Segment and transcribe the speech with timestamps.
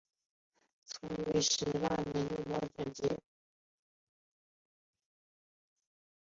[0.83, 2.53] 曾于道光十八年由中
[2.83, 3.21] 佑接任。